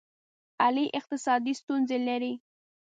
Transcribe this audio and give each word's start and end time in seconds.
علي 0.63 0.85
اقتصادي 0.99 1.53
ستونزې 1.61 1.97
لري. 2.07 2.33